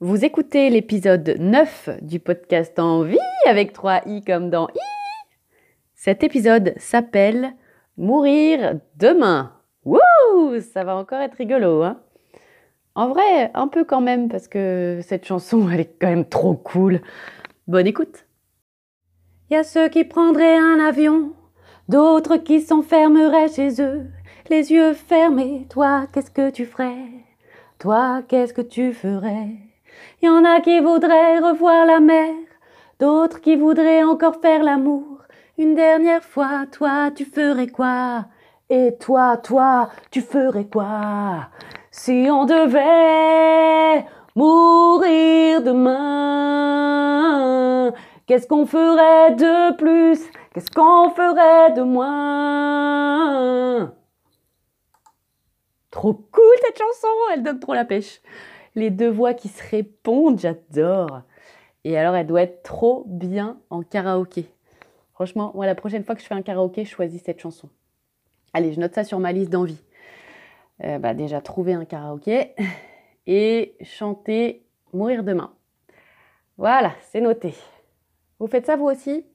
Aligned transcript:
Vous 0.00 0.24
écoutez 0.24 0.70
l'épisode 0.70 1.34
9 1.40 2.02
du 2.02 2.20
podcast 2.20 2.78
Envie 2.78 3.18
avec 3.44 3.72
3 3.72 4.02
i 4.06 4.22
comme 4.22 4.48
dans 4.48 4.68
i. 4.68 4.78
Cet 5.96 6.22
épisode 6.22 6.72
s'appelle 6.76 7.54
Mourir 7.96 8.78
demain. 8.94 9.54
Wouh 9.84 10.60
Ça 10.60 10.84
va 10.84 10.94
encore 10.94 11.18
être 11.18 11.34
rigolo, 11.34 11.82
hein 11.82 12.00
En 12.94 13.08
vrai, 13.08 13.50
un 13.54 13.66
peu 13.66 13.82
quand 13.82 14.00
même, 14.00 14.28
parce 14.28 14.46
que 14.46 15.00
cette 15.02 15.26
chanson, 15.26 15.68
elle 15.68 15.80
est 15.80 15.98
quand 16.00 16.06
même 16.06 16.28
trop 16.28 16.54
cool. 16.54 17.00
Bonne 17.66 17.88
écoute. 17.88 18.24
Y 19.50 19.56
a 19.56 19.64
ceux 19.64 19.88
qui 19.88 20.04
prendraient 20.04 20.58
un 20.58 20.78
avion, 20.78 21.32
d'autres 21.88 22.36
qui 22.36 22.60
s'enfermeraient 22.60 23.48
chez 23.48 23.82
eux, 23.82 24.06
les 24.48 24.70
yeux 24.70 24.94
fermés. 24.94 25.66
Toi, 25.70 26.06
qu'est-ce 26.12 26.30
que 26.30 26.50
tu 26.50 26.66
ferais? 26.66 27.08
Toi, 27.80 28.22
qu'est-ce 28.28 28.54
que 28.54 28.62
tu 28.62 28.92
ferais? 28.92 29.67
Il 30.22 30.26
y 30.26 30.28
en 30.28 30.44
a 30.44 30.60
qui 30.60 30.80
voudraient 30.80 31.38
revoir 31.38 31.86
la 31.86 32.00
mer, 32.00 32.34
d'autres 32.98 33.40
qui 33.40 33.56
voudraient 33.56 34.02
encore 34.02 34.40
faire 34.40 34.62
l'amour. 34.62 35.22
Une 35.56 35.74
dernière 35.74 36.22
fois, 36.22 36.66
toi, 36.70 37.10
tu 37.14 37.24
ferais 37.24 37.68
quoi? 37.68 38.26
Et 38.70 38.96
toi, 38.98 39.36
toi, 39.36 39.90
tu 40.10 40.20
ferais 40.20 40.66
quoi? 40.66 41.48
Si 41.90 42.28
on 42.30 42.44
devait 42.44 44.04
mourir 44.36 45.62
demain, 45.62 47.14
qu'est-ce 48.26 48.46
qu'on 48.46 48.66
ferait 48.66 49.34
de 49.34 49.74
plus? 49.76 50.20
Qu'est-ce 50.52 50.70
qu'on 50.70 51.10
ferait 51.10 51.72
de 51.72 51.82
moins? 51.82 53.92
Trop 55.90 56.14
cool 56.14 56.54
cette 56.64 56.78
chanson, 56.78 57.08
elle 57.32 57.42
donne 57.42 57.58
trop 57.58 57.74
la 57.74 57.84
pêche. 57.84 58.20
Les 58.74 58.90
deux 58.90 59.08
voix 59.08 59.34
qui 59.34 59.48
se 59.48 59.62
répondent, 59.70 60.38
j'adore. 60.38 61.22
Et 61.84 61.96
alors, 61.96 62.14
elle 62.14 62.26
doit 62.26 62.42
être 62.42 62.62
trop 62.62 63.04
bien 63.06 63.58
en 63.70 63.82
karaoké. 63.82 64.46
Franchement, 65.14 65.52
moi, 65.54 65.66
la 65.66 65.74
prochaine 65.74 66.04
fois 66.04 66.14
que 66.14 66.20
je 66.20 66.26
fais 66.26 66.34
un 66.34 66.42
karaoké, 66.42 66.84
je 66.84 66.90
choisis 66.90 67.22
cette 67.22 67.40
chanson. 67.40 67.68
Allez, 68.52 68.72
je 68.72 68.80
note 68.80 68.94
ça 68.94 69.04
sur 69.04 69.18
ma 69.18 69.32
liste 69.32 69.50
d'envie. 69.50 69.82
Euh, 70.84 70.98
bah, 70.98 71.14
déjà, 71.14 71.40
trouver 71.40 71.72
un 71.72 71.84
karaoké 71.84 72.54
et 73.26 73.74
chanter 73.82 74.64
Mourir 74.92 75.22
demain. 75.22 75.52
Voilà, 76.56 76.92
c'est 77.02 77.20
noté. 77.20 77.54
Vous 78.38 78.46
faites 78.46 78.66
ça 78.66 78.76
vous 78.76 78.86
aussi? 78.86 79.26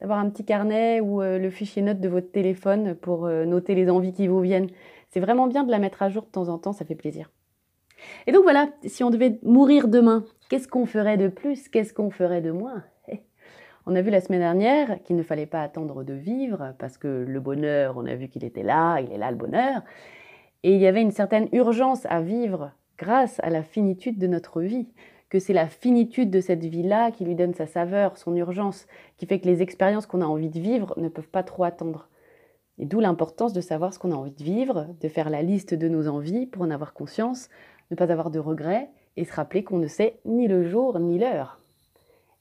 D'avoir 0.00 0.18
un 0.18 0.30
petit 0.30 0.44
carnet 0.44 1.00
ou 1.00 1.20
euh, 1.20 1.38
le 1.38 1.50
fichier 1.50 1.82
note 1.82 2.00
de 2.00 2.08
votre 2.08 2.30
téléphone 2.32 2.94
pour 2.94 3.26
euh, 3.26 3.44
noter 3.44 3.74
les 3.74 3.90
envies 3.90 4.12
qui 4.12 4.28
vous 4.28 4.40
viennent. 4.40 4.68
C'est 5.10 5.20
vraiment 5.20 5.46
bien 5.46 5.62
de 5.62 5.70
la 5.70 5.78
mettre 5.78 6.02
à 6.02 6.08
jour 6.08 6.22
de 6.22 6.28
temps 6.28 6.48
en 6.48 6.58
temps, 6.58 6.72
ça 6.72 6.84
fait 6.84 6.94
plaisir. 6.94 7.30
Et 8.26 8.32
donc 8.32 8.42
voilà, 8.42 8.68
si 8.84 9.04
on 9.04 9.10
devait 9.10 9.38
mourir 9.42 9.88
demain, 9.88 10.24
qu'est-ce 10.48 10.68
qu'on 10.68 10.86
ferait 10.86 11.16
de 11.16 11.28
plus? 11.28 11.68
Qu'est-ce 11.68 11.94
qu'on 11.94 12.10
ferait 12.10 12.40
de 12.40 12.50
moins? 12.50 12.84
On 13.86 13.96
a 13.96 14.02
vu 14.02 14.10
la 14.10 14.20
semaine 14.20 14.40
dernière 14.40 15.02
qu'il 15.02 15.16
ne 15.16 15.22
fallait 15.22 15.46
pas 15.46 15.62
attendre 15.62 16.04
de 16.04 16.14
vivre 16.14 16.74
parce 16.78 16.98
que 16.98 17.24
le 17.26 17.40
bonheur, 17.40 17.94
on 17.96 18.06
a 18.06 18.14
vu 18.14 18.28
qu'il 18.28 18.44
était 18.44 18.62
là, 18.62 19.00
il 19.00 19.12
est 19.12 19.18
là 19.18 19.30
le 19.32 19.36
bonheur. 19.36 19.82
Et 20.62 20.74
il 20.74 20.80
y 20.80 20.86
avait 20.86 21.02
une 21.02 21.10
certaine 21.10 21.48
urgence 21.52 22.06
à 22.06 22.20
vivre 22.20 22.70
grâce 22.96 23.40
à 23.40 23.50
la 23.50 23.64
finitude 23.64 24.18
de 24.18 24.28
notre 24.28 24.60
vie, 24.60 24.86
que 25.28 25.40
c'est 25.40 25.52
la 25.52 25.66
finitude 25.66 26.30
de 26.30 26.40
cette 26.40 26.64
vie-là 26.64 27.10
qui 27.10 27.24
lui 27.24 27.34
donne 27.34 27.54
sa 27.54 27.66
saveur, 27.66 28.16
son 28.16 28.36
urgence, 28.36 28.86
qui 29.16 29.26
fait 29.26 29.40
que 29.40 29.46
les 29.46 29.62
expériences 29.62 30.06
qu'on 30.06 30.20
a 30.20 30.26
envie 30.26 30.50
de 30.50 30.60
vivre 30.60 30.94
ne 30.98 31.08
peuvent 31.08 31.28
pas 31.28 31.42
trop 31.42 31.64
attendre. 31.64 32.08
Et 32.78 32.84
d'où 32.84 33.00
l'importance 33.00 33.52
de 33.52 33.60
savoir 33.60 33.92
ce 33.92 33.98
qu'on 33.98 34.12
a 34.12 34.16
envie 34.16 34.30
de 34.30 34.42
vivre, 34.42 34.88
de 35.00 35.08
faire 35.08 35.30
la 35.30 35.42
liste 35.42 35.74
de 35.74 35.88
nos 35.88 36.08
envies 36.08 36.46
pour 36.46 36.62
en 36.62 36.70
avoir 36.70 36.94
conscience, 36.94 37.48
ne 37.92 37.96
pas 37.96 38.10
avoir 38.10 38.30
de 38.30 38.38
regrets 38.38 38.90
et 39.16 39.24
se 39.24 39.32
rappeler 39.32 39.62
qu'on 39.62 39.78
ne 39.78 39.86
sait 39.86 40.18
ni 40.24 40.48
le 40.48 40.64
jour 40.68 40.98
ni 40.98 41.18
l'heure. 41.18 41.58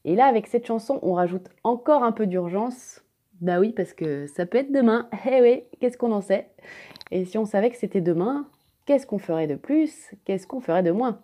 Et 0.05 0.15
là, 0.15 0.25
avec 0.25 0.47
cette 0.47 0.65
chanson, 0.65 0.99
on 1.03 1.13
rajoute 1.13 1.49
encore 1.63 2.03
un 2.03 2.11
peu 2.11 2.25
d'urgence. 2.25 3.01
Bah 3.41 3.59
oui, 3.59 3.71
parce 3.71 3.93
que 3.93 4.25
ça 4.27 4.45
peut 4.45 4.57
être 4.57 4.71
demain. 4.71 5.07
Eh 5.29 5.41
oui, 5.41 5.63
qu'est-ce 5.79 5.97
qu'on 5.97 6.11
en 6.11 6.21
sait? 6.21 6.49
Et 7.11 7.25
si 7.25 7.37
on 7.37 7.45
savait 7.45 7.69
que 7.69 7.77
c'était 7.77 8.01
demain, 8.01 8.47
qu'est-ce 8.85 9.05
qu'on 9.05 9.19
ferait 9.19 9.47
de 9.47 9.55
plus? 9.55 10.11
Qu'est-ce 10.25 10.47
qu'on 10.47 10.61
ferait 10.61 10.83
de 10.83 10.91
moins? 10.91 11.19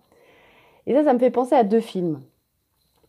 Et 0.85 0.93
ça, 0.93 1.03
ça 1.03 1.13
me 1.13 1.19
fait 1.19 1.31
penser 1.31 1.55
à 1.55 1.63
deux 1.63 1.79
films. 1.79 2.21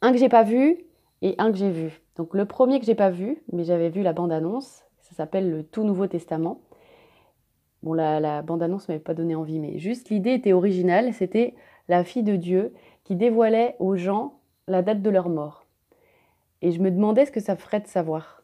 Un 0.01 0.13
que 0.13 0.19
j'ai 0.19 0.29
pas 0.29 0.45
vu 0.45 0.79
et 1.23 1.35
un 1.39 1.51
que 1.51 1.59
j'ai 1.59 1.71
vu. 1.71 2.01
Donc 2.17 2.35
le 2.35 2.45
premier 2.45 2.81
que 2.81 2.87
j'ai 2.87 2.95
pas 2.95 3.11
vu, 3.11 3.43
mais 3.53 3.65
j'avais 3.65 3.91
vu 3.91 4.03
la 4.03 4.13
bande-annonce, 4.13 4.85
ça 5.01 5.15
s'appelle 5.15 5.51
le 5.51 5.65
Tout 5.65 5.85
Nouveau 5.85 6.07
Testament. 6.07 6.61
Bon, 7.83 7.93
la, 7.93 8.43
bande-annonce 8.43 8.89
m'avait 8.89 9.01
pas 9.01 9.15
donné 9.15 9.35
envie, 9.35 9.61
mais 9.61 9.79
juste 9.79 10.11
l'idée 10.11 10.33
était 10.33 10.53
originale. 10.53 11.13
C'était 11.13 11.55
la 11.89 12.05
fille 12.05 12.23
de 12.23 12.37
Dieu 12.37 12.73
qui 13.05 13.17
dévoilait 13.17 13.77
aux 13.79 13.97
gens 13.97 14.41
la 14.67 14.83
date 14.83 15.03
de 15.03 15.11
leur 15.11 15.29
mort. 15.29 15.67
Et 16.61 16.73
je 16.73 16.81
me 16.81 16.91
demandais 16.91 17.25
ce 17.25 17.33
que 17.33 17.41
ça 17.41 17.57
ferait 17.57 17.81
de 17.81 17.87
savoir. 17.87 18.43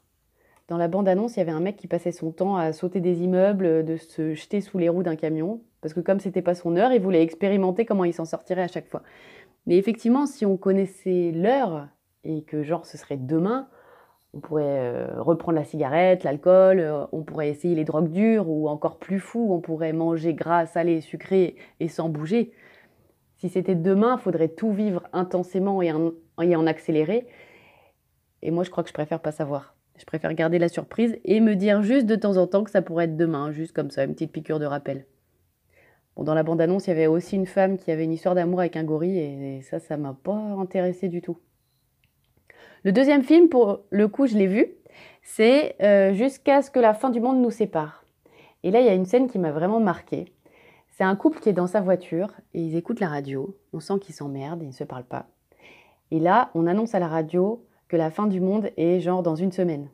Dans 0.69 0.79
la 0.79 0.89
bande-annonce, 0.89 1.37
il 1.37 1.41
y 1.41 1.43
avait 1.43 1.51
un 1.51 1.61
mec 1.61 1.77
qui 1.77 1.89
passait 1.89 2.13
son 2.13 2.33
temps 2.33 2.57
à 2.57 2.73
sauter 2.73 3.01
des 3.01 3.23
immeubles, 3.23 3.85
de 3.85 3.97
se 3.97 4.35
jeter 4.35 4.61
sous 4.61 4.79
les 4.79 4.89
roues 4.89 5.03
d'un 5.03 5.17
camion, 5.17 5.61
parce 5.83 5.93
que 5.93 6.01
comme 6.01 6.21
c'était 6.21 6.41
pas 6.41 6.55
son 6.55 6.77
heure, 6.77 6.93
il 6.93 7.03
voulait 7.03 7.23
expérimenter 7.23 7.85
comment 7.85 8.05
il 8.05 8.15
s'en 8.15 8.25
sortirait 8.25 8.63
à 8.63 8.69
chaque 8.69 8.89
fois. 8.89 9.03
Mais 9.67 9.77
effectivement, 9.77 10.25
si 10.27 10.47
on 10.47 10.57
connaissait 10.57 11.33
l'heure 11.33 11.89
et 12.23 12.43
que 12.43 12.63
genre 12.63 12.87
ce 12.87 12.97
serait 12.97 13.19
demain, 13.19 13.69
on 14.35 14.41
pourrait 14.41 14.65
euh, 14.65 15.23
reprendre 15.23 15.57
la 15.57 15.65
cigarette, 15.65 16.25
l'alcool, 16.25 16.81
euh, 16.81 17.07
on 17.13 17.23
pourrait 17.23 17.49
essayer 17.49 17.75
les 17.75 17.85
drogues 17.85 18.11
dures 18.11 18.49
ou 18.49 18.69
encore 18.69 18.99
plus 18.99 19.21
fou, 19.21 19.53
on 19.53 19.61
pourrait 19.61 19.93
manger 19.93 20.35
gras, 20.35 20.67
salé, 20.67 21.01
sucré 21.01 21.57
et 21.79 21.89
sans 21.89 22.09
bouger. 22.09 22.53
Si 23.37 23.49
c'était 23.49 23.77
demain, 23.77 24.17
il 24.19 24.23
faudrait 24.23 24.49
tout 24.49 24.73
vivre 24.73 25.05
intensément 25.13 25.83
et 25.83 25.93
en, 25.93 26.13
en 26.37 26.67
accélérer. 26.67 27.27
Et 28.43 28.51
moi, 28.51 28.65
je 28.65 28.71
crois 28.71 28.83
que 28.83 28.89
je 28.89 28.95
préfère 28.95 29.21
pas 29.21 29.33
savoir. 29.33 29.77
Je 29.97 30.05
préfère 30.05 30.35
garder 30.35 30.59
la 30.59 30.69
surprise 30.69 31.17
et 31.25 31.41
me 31.41 31.55
dire 31.55 31.83
juste 31.83 32.07
de 32.07 32.17
temps 32.17 32.37
en 32.37 32.49
temps 32.49 32.65
que 32.65 32.71
ça 32.71 32.83
pourrait 32.83 33.05
être 33.05 33.17
demain, 33.17 33.53
juste 33.53 33.73
comme 33.73 33.91
ça, 33.91 34.05
une 34.05 34.15
petite 34.15 34.33
piqûre 34.33 34.59
de 34.59 34.67
rappel. 34.67 35.07
Bon, 36.17 36.25
dans 36.25 36.35
la 36.35 36.43
bande-annonce, 36.43 36.87
il 36.87 36.91
y 36.91 36.93
avait 36.93 37.07
aussi 37.07 37.37
une 37.37 37.47
femme 37.47 37.79
qui 37.79 37.93
avait 37.93 38.05
une 38.05 38.13
histoire 38.13 38.35
d'amour 38.35 38.61
avec 38.61 38.77
un 38.77 38.85
gorille 38.85 39.19
et 39.19 39.63
ça, 39.63 39.79
ça 39.79 39.97
m'a 39.97 40.17
pas 40.21 40.33
intéressé 40.33 41.09
du 41.09 41.23
tout. 41.23 41.39
Le 42.85 42.93
deuxième 42.93 43.23
film, 43.23 43.49
pour 43.49 43.81
le 43.89 44.09
coup, 44.09 44.27
je 44.27 44.37
l'ai 44.37 44.47
vu, 44.47 44.67
c'est 45.23 45.75
euh, 45.81 46.13
Jusqu'à 46.13 46.61
ce 46.61 46.71
que 46.71 46.79
la 46.79 46.93
fin 46.93 47.09
du 47.09 47.19
monde 47.19 47.41
nous 47.41 47.51
sépare. 47.51 48.05
Et 48.63 48.71
là, 48.71 48.81
il 48.81 48.87
y 48.87 48.91
a 48.91 48.95
une 48.95 49.07
scène 49.07 49.27
qui 49.27 49.39
m'a 49.39 49.53
vraiment 49.53 49.81
marquée. 49.81 50.27
C'est 50.91 51.03
un 51.03 51.17
couple 51.17 51.41
qui 51.41 51.49
est 51.49 51.55
dans 51.55 51.67
sa 51.67 51.81
voiture 51.81 52.33
et 52.53 52.61
ils 52.61 52.77
écoutent 52.77 53.01
la 53.01 53.09
radio. 53.09 53.57
On 53.73 53.81
sent 53.81 53.95
qu'ils 54.03 54.15
s'emmerdent, 54.15 54.63
ils 54.63 54.69
ne 54.69 54.73
se 54.73 54.85
parlent 54.85 55.03
pas. 55.03 55.27
Et 56.11 56.21
là, 56.21 56.51
on 56.55 56.67
annonce 56.67 56.95
à 56.95 56.99
la 56.99 57.09
radio 57.09 57.65
que 57.89 57.97
la 57.97 58.11
fin 58.11 58.27
du 58.27 58.43
monde 58.43 58.71
est 58.77 59.01
genre 59.01 59.23
dans 59.23 59.35
une 59.35 59.51
semaine. 59.51 59.89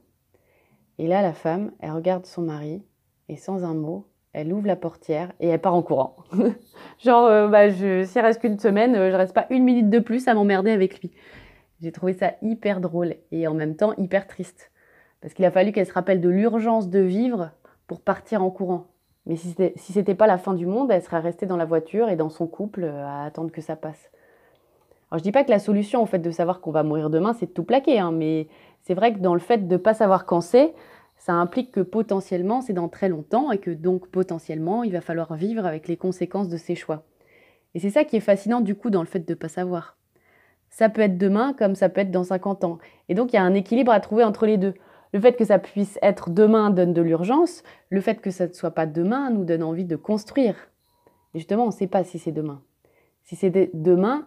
Et 0.99 1.07
là, 1.07 1.23
la 1.23 1.33
femme, 1.33 1.71
elle 1.79 1.93
regarde 1.93 2.27
son 2.27 2.43
mari 2.43 2.83
et 3.29 3.37
sans 3.37 3.63
un 3.63 3.75
mot, 3.75 4.09
elle 4.33 4.53
ouvre 4.53 4.67
la 4.67 4.75
portière 4.75 5.31
et 5.39 5.47
elle 5.47 5.61
part 5.61 5.77
en 5.77 5.83
courant. 5.83 6.17
genre, 6.99 7.27
euh, 7.27 7.47
bah, 7.47 7.71
s'il 7.71 8.21
reste 8.21 8.41
qu'une 8.41 8.59
semaine, 8.59 8.97
euh, 8.97 9.13
je 9.13 9.17
reste 9.17 9.33
pas 9.33 9.47
une 9.51 9.63
minute 9.63 9.91
de 9.91 10.01
plus 10.01 10.27
à 10.27 10.35
m'emmerder 10.35 10.73
avec 10.73 11.01
lui. 11.01 11.13
J'ai 11.81 11.93
trouvé 11.93 12.13
ça 12.13 12.35
hyper 12.43 12.81
drôle 12.81 13.15
et 13.33 13.47
en 13.49 13.55
même 13.55 13.75
temps 13.75 13.95
hyper 13.97 14.27
triste. 14.27 14.71
Parce 15.21 15.33
qu'il 15.33 15.45
a 15.45 15.51
fallu 15.51 15.73
qu'elle 15.73 15.87
se 15.87 15.93
rappelle 15.93 16.21
de 16.21 16.29
l'urgence 16.29 16.91
de 16.91 17.01
vivre 17.01 17.53
pour 17.87 18.01
partir 18.01 18.43
en 18.43 18.51
courant. 18.51 18.87
Mais 19.27 19.37
si 19.37 19.49
c'était 19.49 19.73
si 19.77 20.03
pas 20.15 20.27
la 20.27 20.39
fin 20.39 20.55
du 20.55 20.67
monde, 20.67 20.91
elle 20.91 21.03
serait 21.03 21.21
restée 21.21 21.47
dans 21.47 21.57
la 21.57 21.65
voiture 21.65 22.09
et 22.09 22.17
dans 22.17 22.29
son 22.31 22.47
couple 22.47 22.85
euh, 22.85 23.07
à 23.07 23.25
attendre 23.25 23.51
que 23.51 23.61
ça 23.61 23.77
passe. 23.77 24.11
Alors 25.11 25.19
je 25.19 25.23
dis 25.23 25.33
pas 25.33 25.45
que 25.45 25.51
la 25.51 25.59
solution 25.59 26.03
au 26.03 26.07
fait 26.07 26.19
de 26.19 26.31
savoir 26.31 26.61
qu'on 26.61 26.71
va 26.71 26.83
mourir 26.83 27.11
demain, 27.11 27.33
c'est 27.33 27.47
de 27.47 27.53
tout 27.53 27.65
plaquer, 27.65 27.99
hein, 27.99 28.13
mais 28.13 28.47
c'est 28.83 28.95
vrai 28.95 29.13
que 29.13 29.19
dans 29.19 29.35
le 29.35 29.41
fait 29.41 29.67
de 29.67 29.73
ne 29.73 29.77
pas 29.77 29.95
savoir 29.95 30.25
quand 30.25 30.41
c'est, 30.41 30.75
ça 31.17 31.33
implique 31.33 31.73
que 31.73 31.81
potentiellement 31.81 32.61
c'est 32.61 32.73
dans 32.73 32.89
très 32.89 33.09
longtemps 33.09 33.51
et 33.53 33.59
que 33.59 33.71
donc 33.71 34.09
potentiellement 34.09 34.85
il 34.85 34.93
va 34.93 35.01
falloir 35.01 35.35
vivre 35.35 35.67
avec 35.67 35.89
les 35.89 35.97
conséquences 35.97 36.49
de 36.49 36.57
ses 36.57 36.77
choix. 36.77 37.05
Et 37.75 37.81
c'est 37.81 37.91
ça 37.91 38.05
qui 38.05 38.17
est 38.17 38.21
fascinant 38.21 38.61
du 38.61 38.75
coup 38.75 38.91
dans 38.91 39.01
le 39.03 39.07
fait 39.07 39.21
de 39.21 39.33
ne 39.33 39.39
pas 39.39 39.49
savoir. 39.49 40.00
Ça 40.71 40.89
peut 40.89 41.03
être 41.03 41.19
demain 41.19 41.53
comme 41.53 41.75
ça 41.75 41.89
peut 41.89 42.01
être 42.01 42.11
dans 42.11 42.25
50 42.25 42.65
ans. 42.65 42.79
Et 43.09 43.15
donc 43.15 43.33
il 43.33 43.37
y 43.37 43.39
a 43.39 43.43
un 43.43 43.55
équilibre 43.55 43.93
à 43.93 44.01
trouver 44.01 44.25
entre 44.25 44.47
les 44.47 44.57
deux. 44.57 44.75
Le 45.13 45.21
fait 45.21 45.33
que 45.33 45.45
ça 45.45 45.59
puisse 45.59 45.99
être 46.03 46.31
demain 46.31 46.71
donne 46.71 46.93
de 46.93 47.03
l'urgence, 47.03 47.63
le 47.89 48.01
fait 48.01 48.21
que 48.21 48.31
ça 48.31 48.47
ne 48.47 48.53
soit 48.53 48.71
pas 48.71 48.87
demain 48.87 49.31
nous 49.31 49.45
donne 49.45 49.63
envie 49.63 49.85
de 49.85 49.97
construire. 49.97 50.71
Et 51.35 51.39
justement, 51.39 51.65
on 51.65 51.69
ne 51.69 51.73
sait 51.73 51.89
pas 51.89 52.05
si 52.05 52.19
c'est 52.19 52.33
demain. 52.33 52.63
Si 53.25 53.37
c'est 53.37 53.71
demain, 53.75 54.27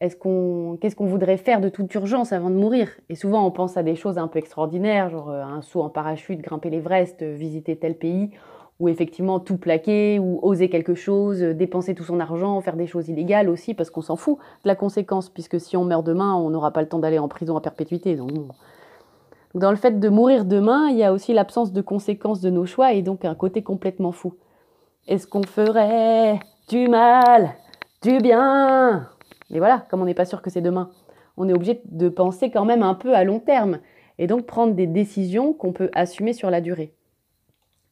est-ce 0.00 0.16
qu'on, 0.16 0.76
qu'est-ce 0.80 0.96
qu'on 0.96 1.06
voudrait 1.06 1.36
faire 1.36 1.60
de 1.60 1.68
toute 1.68 1.92
urgence 1.94 2.32
avant 2.32 2.50
de 2.50 2.56
mourir? 2.56 2.90
Et 3.08 3.14
souvent, 3.14 3.46
on 3.46 3.50
pense 3.50 3.76
à 3.76 3.82
des 3.82 3.94
choses 3.94 4.18
un 4.18 4.28
peu 4.28 4.38
extraordinaires, 4.38 5.08
genre 5.08 5.30
euh, 5.30 5.42
un 5.42 5.62
saut 5.62 5.82
en 5.82 5.90
parachute, 5.90 6.40
grimper 6.40 6.70
l'Everest, 6.70 7.22
euh, 7.22 7.34
visiter 7.34 7.76
tel 7.76 7.96
pays, 7.96 8.30
ou 8.80 8.88
effectivement 8.88 9.38
tout 9.40 9.56
plaquer, 9.56 10.18
ou 10.18 10.40
oser 10.42 10.68
quelque 10.68 10.94
chose, 10.94 11.42
euh, 11.42 11.54
dépenser 11.54 11.94
tout 11.94 12.04
son 12.04 12.20
argent, 12.20 12.60
faire 12.60 12.76
des 12.76 12.86
choses 12.86 13.08
illégales 13.08 13.48
aussi, 13.48 13.74
parce 13.74 13.90
qu'on 13.90 14.02
s'en 14.02 14.16
fout 14.16 14.38
de 14.64 14.68
la 14.68 14.74
conséquence, 14.74 15.30
puisque 15.30 15.60
si 15.60 15.76
on 15.76 15.84
meurt 15.84 16.04
demain, 16.04 16.34
on 16.34 16.50
n'aura 16.50 16.72
pas 16.72 16.82
le 16.82 16.88
temps 16.88 16.98
d'aller 16.98 17.18
en 17.18 17.28
prison 17.28 17.56
à 17.56 17.60
perpétuité. 17.60 18.18
Dans 19.54 19.70
le 19.70 19.76
fait 19.76 20.00
de 20.00 20.08
mourir 20.08 20.44
demain, 20.44 20.88
il 20.88 20.96
y 20.96 21.04
a 21.04 21.12
aussi 21.12 21.32
l'absence 21.32 21.72
de 21.72 21.80
conséquences 21.80 22.40
de 22.40 22.50
nos 22.50 22.66
choix 22.66 22.92
et 22.92 23.02
donc 23.02 23.24
un 23.24 23.36
côté 23.36 23.62
complètement 23.62 24.10
fou. 24.10 24.34
Est-ce 25.06 25.28
qu'on 25.28 25.44
ferait 25.44 26.40
du 26.68 26.88
mal, 26.88 27.50
du 28.02 28.18
bien? 28.18 29.08
Et 29.50 29.58
voilà, 29.58 29.86
comme 29.88 30.02
on 30.02 30.06
n'est 30.06 30.14
pas 30.14 30.24
sûr 30.24 30.42
que 30.42 30.50
c'est 30.50 30.60
demain, 30.60 30.90
on 31.36 31.48
est 31.48 31.52
obligé 31.52 31.80
de 31.84 32.08
penser 32.08 32.50
quand 32.50 32.64
même 32.64 32.82
un 32.82 32.94
peu 32.94 33.14
à 33.14 33.22
long 33.22 33.38
terme 33.38 33.78
et 34.18 34.26
donc 34.26 34.46
prendre 34.46 34.74
des 34.74 34.88
décisions 34.88 35.52
qu'on 35.52 35.72
peut 35.72 35.90
assumer 35.94 36.32
sur 36.32 36.50
la 36.50 36.60
durée. 36.60 36.92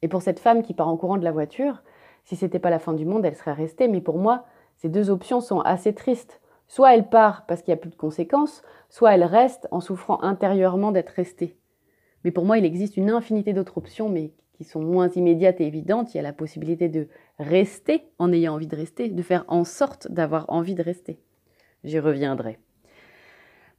Et 0.03 0.09
pour 0.09 0.21
cette 0.21 0.41
femme 0.41 0.63
qui 0.63 0.73
part 0.73 0.89
en 0.89 0.97
courant 0.97 1.17
de 1.17 1.23
la 1.23 1.31
voiture, 1.31 1.81
si 2.25 2.35
c'était 2.35 2.59
pas 2.59 2.69
la 2.69 2.77
fin 2.77 2.91
du 2.91 3.05
monde, 3.05 3.23
elle 3.25 3.37
serait 3.37 3.53
restée, 3.53 3.87
mais 3.87 4.01
pour 4.01 4.17
moi, 4.17 4.43
ces 4.75 4.89
deux 4.89 5.09
options 5.09 5.39
sont 5.39 5.61
assez 5.61 5.95
tristes. 5.95 6.41
Soit 6.67 6.93
elle 6.93 7.07
part 7.07 7.45
parce 7.45 7.61
qu'il 7.61 7.73
n'y 7.73 7.79
a 7.79 7.81
plus 7.81 7.89
de 7.89 7.95
conséquences, 7.95 8.63
soit 8.89 9.15
elle 9.15 9.23
reste 9.23 9.69
en 9.71 9.79
souffrant 9.79 10.21
intérieurement 10.21 10.91
d'être 10.91 11.11
restée. 11.11 11.55
Mais 12.25 12.31
pour 12.31 12.43
moi, 12.43 12.57
il 12.57 12.65
existe 12.65 12.97
une 12.97 13.11
infinité 13.11 13.53
d'autres 13.53 13.77
options, 13.77 14.09
mais 14.09 14.33
qui 14.51 14.65
sont 14.65 14.81
moins 14.81 15.07
immédiates 15.07 15.61
et 15.61 15.67
évidentes. 15.67 16.13
Il 16.13 16.17
y 16.17 16.19
a 16.19 16.23
la 16.23 16.33
possibilité 16.33 16.89
de 16.89 17.07
rester 17.39 18.03
en 18.19 18.33
ayant 18.33 18.55
envie 18.55 18.67
de 18.67 18.75
rester, 18.75 19.07
de 19.07 19.21
faire 19.21 19.45
en 19.47 19.63
sorte 19.63 20.11
d'avoir 20.11 20.49
envie 20.49 20.75
de 20.75 20.83
rester. 20.83 21.17
J'y 21.85 21.99
reviendrai. 21.99 22.59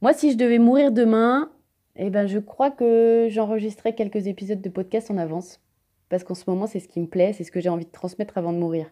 Moi, 0.01 0.13
si 0.13 0.31
je 0.31 0.37
devais 0.37 0.59
mourir 0.59 0.91
demain, 0.91 1.51
eh 1.95 2.09
ben, 2.09 2.25
je 2.25 2.39
crois 2.39 2.71
que 2.71 3.27
j'enregistrerai 3.29 3.93
quelques 3.93 4.25
épisodes 4.25 4.61
de 4.61 4.69
podcast 4.69 5.11
en 5.11 5.17
avance. 5.17 5.61
Parce 6.09 6.23
qu'en 6.23 6.35
ce 6.35 6.49
moment, 6.49 6.67
c'est 6.67 6.79
ce 6.79 6.87
qui 6.87 6.99
me 6.99 7.07
plaît, 7.07 7.33
c'est 7.33 7.43
ce 7.43 7.51
que 7.51 7.59
j'ai 7.59 7.69
envie 7.69 7.85
de 7.85 7.91
transmettre 7.91 8.37
avant 8.37 8.53
de 8.53 8.57
mourir. 8.57 8.87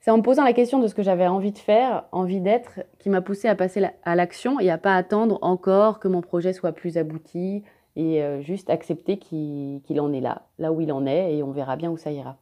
C'est 0.00 0.10
en 0.10 0.18
me 0.18 0.22
posant 0.22 0.44
la 0.44 0.52
question 0.52 0.80
de 0.80 0.86
ce 0.86 0.94
que 0.94 1.02
j'avais 1.02 1.26
envie 1.26 1.52
de 1.52 1.58
faire, 1.58 2.04
envie 2.12 2.40
d'être, 2.40 2.80
qui 2.98 3.08
m'a 3.08 3.22
poussé 3.22 3.48
à 3.48 3.54
passer 3.54 3.86
à 4.02 4.14
l'action 4.14 4.60
et 4.60 4.70
à 4.70 4.76
pas 4.76 4.94
attendre 4.96 5.38
encore 5.40 5.98
que 5.98 6.08
mon 6.08 6.20
projet 6.20 6.52
soit 6.52 6.72
plus 6.72 6.98
abouti 6.98 7.62
et 7.96 8.22
euh, 8.22 8.42
juste 8.42 8.68
accepter 8.70 9.18
qu'il 9.18 10.00
en 10.00 10.12
est 10.12 10.20
là, 10.20 10.42
là 10.58 10.72
où 10.72 10.80
il 10.82 10.92
en 10.92 11.06
est 11.06 11.34
et 11.34 11.42
on 11.42 11.52
verra 11.52 11.76
bien 11.76 11.90
où 11.90 11.96
ça 11.96 12.12
ira. 12.12 12.36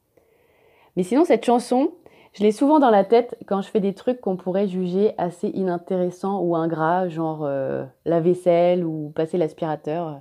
Mais 0.96 1.04
sinon, 1.04 1.24
cette 1.24 1.44
chanson, 1.44 1.92
je 2.32 2.42
l'ai 2.42 2.50
souvent 2.50 2.78
dans 2.78 2.90
la 2.90 3.04
tête 3.04 3.36
quand 3.46 3.62
je 3.62 3.68
fais 3.68 3.78
des 3.78 3.94
trucs 3.94 4.20
qu'on 4.20 4.36
pourrait 4.36 4.66
juger 4.66 5.12
assez 5.16 5.48
inintéressants 5.48 6.40
ou 6.40 6.56
ingrats, 6.56 7.08
genre 7.08 7.44
euh, 7.44 7.84
la 8.06 8.20
vaisselle 8.20 8.84
ou 8.84 9.12
passer 9.14 9.38
l'aspirateur. 9.38 10.20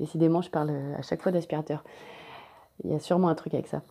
Décidément, 0.00 0.42
je 0.42 0.50
parle 0.50 0.70
à 0.98 1.02
chaque 1.02 1.22
fois 1.22 1.30
d'aspirateur. 1.30 1.84
Il 2.84 2.92
y 2.92 2.94
a 2.94 2.98
sûrement 2.98 3.28
un 3.28 3.34
truc 3.34 3.54
avec 3.54 3.66
ça. 3.66 3.82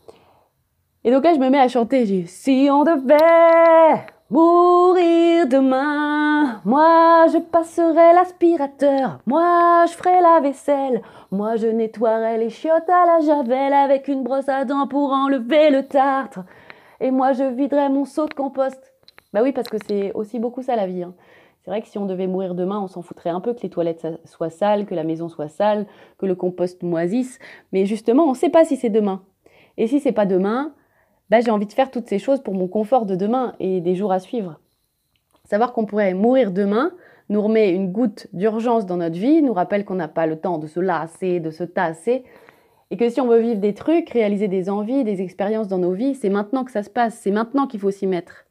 Et 1.03 1.11
donc 1.11 1.23
là, 1.23 1.33
je 1.33 1.39
me 1.39 1.49
mets 1.49 1.59
à 1.59 1.67
chanter. 1.67 2.05
J'ai 2.05 2.25
Si 2.25 2.67
on 2.71 2.83
devait 2.83 4.05
mourir 4.29 5.47
demain, 5.47 6.61
moi 6.63 7.25
je 7.33 7.39
passerai 7.39 8.13
l'aspirateur, 8.13 9.19
moi 9.25 9.85
je 9.87 9.93
ferai 9.93 10.21
la 10.21 10.39
vaisselle, 10.39 11.01
moi 11.31 11.55
je 11.55 11.65
nettoierai 11.65 12.37
les 12.37 12.51
chiottes 12.51 12.89
à 12.89 13.05
la 13.07 13.19
javel 13.25 13.73
avec 13.73 14.07
une 14.07 14.21
brosse 14.21 14.47
à 14.47 14.65
dents 14.65 14.87
pour 14.87 15.13
enlever 15.13 15.71
le 15.71 15.87
tartre, 15.87 16.41
et 16.99 17.09
moi 17.09 17.33
je 17.33 17.43
viderai 17.43 17.89
mon 17.89 18.05
seau 18.05 18.27
de 18.27 18.33
compost. 18.35 18.93
Bah 19.33 19.41
oui, 19.41 19.51
parce 19.51 19.67
que 19.67 19.77
c'est 19.87 20.11
aussi 20.13 20.37
beaucoup 20.37 20.61
ça 20.61 20.75
la 20.75 20.85
vie. 20.85 21.03
Hein. 21.03 21.13
C'est 21.61 21.71
vrai 21.71 21.81
que 21.81 21.87
si 21.87 21.97
on 21.97 22.05
devait 22.05 22.27
mourir 22.27 22.55
demain, 22.55 22.79
on 22.79 22.87
s'en 22.87 23.01
foutrait 23.01 23.29
un 23.29 23.41
peu 23.41 23.53
que 23.53 23.61
les 23.61 23.69
toilettes 23.69 24.07
soient 24.25 24.49
sales, 24.49 24.85
que 24.85 24.95
la 24.95 25.03
maison 25.03 25.27
soit 25.27 25.49
sale, 25.49 25.87
que 26.17 26.25
le 26.25 26.35
compost 26.35 26.83
moisisse. 26.83 27.37
Mais 27.73 27.85
justement, 27.85 28.23
on 28.23 28.31
ne 28.31 28.37
sait 28.37 28.49
pas 28.49 28.65
si 28.65 28.77
c'est 28.77 28.89
demain. 28.89 29.23
Et 29.77 29.87
si 29.87 29.99
c'est 29.99 30.11
pas 30.13 30.25
demain, 30.25 30.73
bah, 31.29 31.41
j'ai 31.41 31.51
envie 31.51 31.67
de 31.67 31.73
faire 31.73 31.91
toutes 31.91 32.07
ces 32.07 32.19
choses 32.19 32.41
pour 32.41 32.53
mon 32.53 32.67
confort 32.67 33.05
de 33.05 33.15
demain 33.15 33.55
et 33.59 33.81
des 33.81 33.95
jours 33.95 34.11
à 34.11 34.19
suivre. 34.19 34.59
Savoir 35.43 35.73
qu'on 35.73 35.85
pourrait 35.85 36.13
mourir 36.13 36.51
demain 36.51 36.91
nous 37.29 37.41
remet 37.41 37.71
une 37.71 37.91
goutte 37.91 38.27
d'urgence 38.33 38.85
dans 38.85 38.97
notre 38.97 39.17
vie, 39.17 39.41
nous 39.41 39.53
rappelle 39.53 39.85
qu'on 39.85 39.95
n'a 39.95 40.07
pas 40.07 40.25
le 40.25 40.39
temps 40.39 40.57
de 40.57 40.67
se 40.67 40.79
lasser, 40.79 41.39
de 41.39 41.51
se 41.51 41.63
tasser, 41.63 42.23
et 42.91 42.97
que 42.97 43.07
si 43.09 43.21
on 43.21 43.27
veut 43.27 43.39
vivre 43.39 43.59
des 43.59 43.75
trucs, 43.75 44.09
réaliser 44.09 44.47
des 44.47 44.69
envies, 44.69 45.03
des 45.03 45.21
expériences 45.21 45.67
dans 45.67 45.77
nos 45.77 45.93
vies, 45.93 46.15
c'est 46.15 46.29
maintenant 46.29 46.63
que 46.63 46.71
ça 46.71 46.81
se 46.81 46.89
passe, 46.89 47.19
c'est 47.19 47.31
maintenant 47.31 47.67
qu'il 47.67 47.79
faut 47.79 47.91
s'y 47.91 48.07
mettre. 48.07 48.45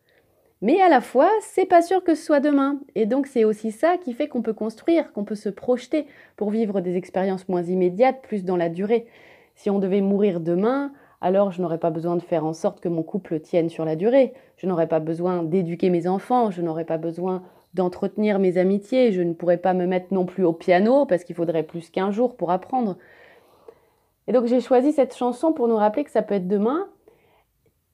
Mais 0.61 0.81
à 0.81 0.89
la 0.89 1.01
fois, 1.01 1.31
c'est 1.41 1.67
pas 1.67 1.83
sûr 1.83 2.03
que 2.03 2.15
ce 2.15 2.25
soit 2.25 2.41
demain. 2.41 2.79
Et 2.97 3.07
donc 3.07 3.27
c'est 3.27 3.45
aussi 3.45 3.71
ça 3.71 3.97
qui 3.97 4.13
fait 4.13 4.29
qu'on 4.29 4.43
peut 4.43 4.53
construire, 4.53 5.13
qu'on 5.13 5.25
peut 5.25 5.37
se 5.37 5.49
projeter 5.49 6.07
pour 6.37 6.51
vivre 6.51 6.81
des 6.81 6.97
expériences 6.97 7.49
moins 7.49 7.63
immédiates, 7.63 8.23
plus 8.23 8.45
dans 8.45 8.57
la 8.57 8.69
durée. 8.69 9.07
Si 9.55 9.71
on 9.71 9.79
devait 9.79 10.01
mourir 10.01 10.41
demain, 10.41 10.93
alors 11.21 11.53
je 11.53 11.63
n'aurais 11.63 11.79
pas 11.79 11.91
besoin 11.91 12.17
de 12.17 12.23
faire 12.23 12.45
en 12.45 12.53
sorte 12.53 12.81
que 12.81 12.89
mon 12.89 13.03
couple 13.03 13.41
tienne 13.41 13.69
sur 13.69 13.85
la 13.85 13.95
durée. 13.95 14.33
Je 14.57 14.67
n'aurais 14.67 14.89
pas 14.89 15.01
besoin 15.01 15.45
d'éduquer 15.45 15.91
mes 15.91 16.09
enfants, 16.09 16.51
je 16.51 16.63
n'aurais 16.63 16.85
pas 16.85 16.99
besoin 16.99 17.43
d'entretenir 17.75 18.41
mes 18.41 18.59
amitiés, 18.59 19.13
je 19.13 19.23
ne 19.23 19.35
pourrais 19.35 19.59
pas 19.59 19.75
me 19.75 19.87
mettre 19.87 20.13
non 20.13 20.25
plus 20.25 20.45
au 20.45 20.53
piano 20.53 21.07
parce 21.07 21.23
qu'il 21.23 21.37
faudrait 21.37 21.63
plus 21.63 21.91
qu'un 21.91 22.11
jour 22.11 22.35
pour 22.35 22.51
apprendre. 22.51 22.97
Et 24.27 24.33
donc 24.33 24.47
j'ai 24.47 24.61
choisi 24.61 24.93
cette 24.93 25.15
chanson 25.15 25.53
pour 25.53 25.69
nous 25.69 25.77
rappeler 25.77 26.03
que 26.03 26.11
ça 26.11 26.23
peut 26.23 26.35
être 26.35 26.49
demain 26.49 26.89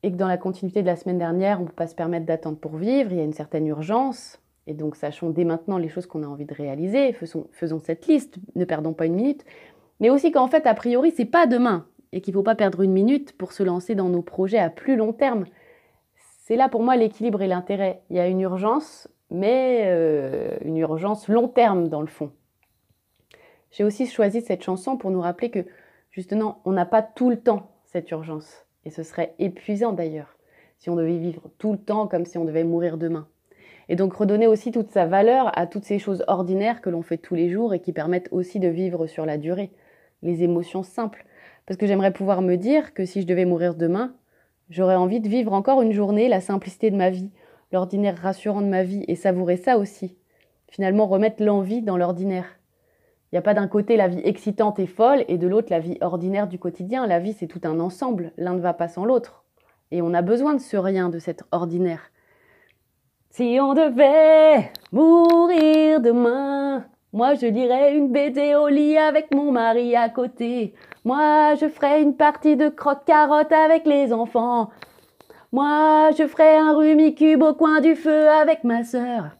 et 0.04 0.12
que 0.12 0.16
dans 0.16 0.28
la 0.28 0.36
continuité 0.36 0.82
de 0.82 0.86
la 0.86 0.96
semaine 0.96 1.16
dernière, 1.16 1.60
on 1.60 1.62
ne 1.62 1.68
peut 1.68 1.72
pas 1.72 1.86
se 1.86 1.94
permettre 1.94 2.26
d'attendre 2.26 2.58
pour 2.58 2.76
vivre, 2.76 3.10
il 3.10 3.16
y 3.16 3.20
a 3.22 3.24
une 3.24 3.32
certaine 3.32 3.66
urgence. 3.66 4.38
Et 4.66 4.74
donc 4.74 4.96
sachons 4.96 5.30
dès 5.30 5.44
maintenant 5.44 5.78
les 5.78 5.88
choses 5.88 6.04
qu'on 6.04 6.22
a 6.22 6.26
envie 6.26 6.44
de 6.44 6.52
réaliser, 6.52 7.14
faisons, 7.14 7.78
cette 7.82 8.06
liste, 8.06 8.36
ne 8.54 8.66
perdons 8.66 8.92
pas 8.92 9.06
une 9.06 9.14
minute. 9.14 9.46
Mais 10.00 10.10
aussi 10.10 10.30
qu'en 10.30 10.46
fait, 10.46 10.66
a 10.66 10.74
priori, 10.74 11.10
c'est 11.16 11.24
pas 11.24 11.46
demain, 11.46 11.86
et 12.12 12.20
qu'il 12.20 12.34
ne 12.34 12.38
faut 12.38 12.42
pas 12.42 12.54
perdre 12.54 12.82
une 12.82 12.92
minute 12.92 13.34
pour 13.38 13.52
se 13.52 13.62
lancer 13.62 13.94
dans 13.94 14.10
nos 14.10 14.20
projets 14.20 14.58
à 14.58 14.68
plus 14.68 14.96
long 14.96 15.14
terme. 15.14 15.46
C'est 16.42 16.56
là 16.56 16.68
pour 16.68 16.82
moi 16.82 16.96
l'équilibre 16.96 17.40
et 17.40 17.48
l'intérêt. 17.48 18.02
Il 18.10 18.16
y 18.16 18.20
a 18.20 18.28
une 18.28 18.42
urgence, 18.42 19.08
mais 19.30 19.84
euh, 19.86 20.58
une 20.66 20.76
urgence 20.76 21.28
long 21.28 21.48
terme 21.48 21.88
dans 21.88 22.02
le 22.02 22.08
fond. 22.08 22.30
J'ai 23.70 23.84
aussi 23.84 24.06
choisi 24.06 24.42
cette 24.42 24.62
chanson 24.62 24.98
pour 24.98 25.10
nous 25.10 25.22
rappeler 25.22 25.50
que 25.50 25.64
justement, 26.10 26.60
on 26.66 26.72
n'a 26.72 26.84
pas 26.84 27.00
tout 27.00 27.30
le 27.30 27.40
temps 27.40 27.70
cette 27.86 28.10
urgence. 28.10 28.63
Et 28.84 28.90
ce 28.90 29.02
serait 29.02 29.34
épuisant 29.38 29.92
d'ailleurs, 29.92 30.36
si 30.78 30.90
on 30.90 30.96
devait 30.96 31.18
vivre 31.18 31.50
tout 31.58 31.72
le 31.72 31.78
temps 31.78 32.06
comme 32.06 32.26
si 32.26 32.38
on 32.38 32.44
devait 32.44 32.64
mourir 32.64 32.98
demain. 32.98 33.26
Et 33.88 33.96
donc 33.96 34.14
redonner 34.14 34.46
aussi 34.46 34.72
toute 34.72 34.90
sa 34.90 35.06
valeur 35.06 35.56
à 35.58 35.66
toutes 35.66 35.84
ces 35.84 35.98
choses 35.98 36.24
ordinaires 36.26 36.80
que 36.80 36.90
l'on 36.90 37.02
fait 37.02 37.18
tous 37.18 37.34
les 37.34 37.50
jours 37.50 37.74
et 37.74 37.80
qui 37.80 37.92
permettent 37.92 38.28
aussi 38.32 38.60
de 38.60 38.68
vivre 38.68 39.06
sur 39.06 39.26
la 39.26 39.38
durée. 39.38 39.70
Les 40.22 40.42
émotions 40.42 40.82
simples, 40.82 41.26
parce 41.66 41.76
que 41.76 41.86
j'aimerais 41.86 42.12
pouvoir 42.12 42.42
me 42.42 42.56
dire 42.56 42.94
que 42.94 43.04
si 43.04 43.20
je 43.20 43.26
devais 43.26 43.44
mourir 43.44 43.74
demain, 43.74 44.14
j'aurais 44.70 44.96
envie 44.96 45.20
de 45.20 45.28
vivre 45.28 45.52
encore 45.52 45.82
une 45.82 45.92
journée 45.92 46.28
la 46.28 46.40
simplicité 46.40 46.90
de 46.90 46.96
ma 46.96 47.10
vie, 47.10 47.30
l'ordinaire 47.72 48.16
rassurant 48.16 48.62
de 48.62 48.66
ma 48.66 48.84
vie, 48.84 49.04
et 49.08 49.16
savourer 49.16 49.56
ça 49.56 49.76
aussi. 49.76 50.16
Finalement, 50.68 51.06
remettre 51.06 51.42
l'envie 51.42 51.82
dans 51.82 51.96
l'ordinaire. 51.96 52.58
Il 53.34 53.38
n'y 53.38 53.40
a 53.40 53.42
pas 53.42 53.54
d'un 53.54 53.66
côté 53.66 53.96
la 53.96 54.06
vie 54.06 54.20
excitante 54.22 54.78
et 54.78 54.86
folle, 54.86 55.24
et 55.26 55.38
de 55.38 55.48
l'autre 55.48 55.66
la 55.70 55.80
vie 55.80 55.98
ordinaire 56.00 56.46
du 56.46 56.56
quotidien. 56.56 57.04
La 57.04 57.18
vie, 57.18 57.32
c'est 57.32 57.48
tout 57.48 57.60
un 57.64 57.80
ensemble, 57.80 58.30
l'un 58.36 58.54
ne 58.54 58.60
va 58.60 58.74
pas 58.74 58.86
sans 58.86 59.04
l'autre. 59.04 59.42
Et 59.90 60.02
on 60.02 60.14
a 60.14 60.22
besoin 60.22 60.54
de 60.54 60.60
ce 60.60 60.76
rien, 60.76 61.08
de 61.08 61.18
cet 61.18 61.42
ordinaire. 61.50 62.12
Si 63.30 63.58
on 63.60 63.74
devait 63.74 64.70
mourir 64.92 66.00
demain, 66.00 66.84
moi, 67.12 67.34
je 67.34 67.46
lirais 67.46 67.96
une 67.96 68.12
BD 68.12 68.54
au 68.54 68.68
lit 68.68 68.96
avec 68.98 69.34
mon 69.34 69.50
mari 69.50 69.96
à 69.96 70.08
côté. 70.08 70.72
Moi, 71.04 71.56
je 71.56 71.68
ferais 71.68 72.02
une 72.02 72.14
partie 72.14 72.54
de 72.54 72.68
croque-carotte 72.68 73.50
avec 73.50 73.84
les 73.84 74.12
enfants. 74.12 74.70
Moi, 75.50 76.12
je 76.16 76.28
ferais 76.28 76.56
un 76.56 76.76
rumicube 76.76 77.42
au 77.42 77.54
coin 77.54 77.80
du 77.80 77.96
feu 77.96 78.28
avec 78.28 78.62
ma 78.62 78.84
sœur. 78.84 79.30